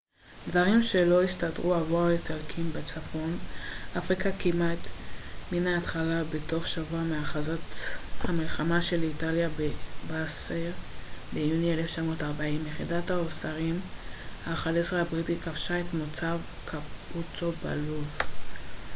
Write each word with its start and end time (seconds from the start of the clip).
דברים 0.47 0.81
לא 1.05 1.23
הסתדרו 1.23 1.73
עבור 1.73 2.01
האיטלקים 2.01 2.71
בצפון 2.73 3.37
אפריקה 3.97 4.29
כמעט 4.39 4.77
מן 5.51 5.67
ההתחלה 5.67 6.23
בתוך 6.23 6.67
שבוע 6.67 6.99
מהכרזת 7.03 7.57
המלחמה 8.21 8.81
של 8.81 9.03
איטליה 9.03 9.49
ב-10 9.49 10.51
ביוני 11.33 11.73
1940 11.73 12.67
יחידת 12.67 13.11
ההוסארים 13.11 13.79
ה-11 14.47 14.95
הבריטית 14.95 15.39
כבשה 15.43 15.79
את 15.79 15.93
מוצב 15.93 16.39
קאפוצו 16.65 17.51
בלוב 17.51 18.17